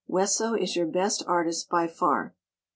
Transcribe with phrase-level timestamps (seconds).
[0.07, 2.33] Wesso is your best artist by far.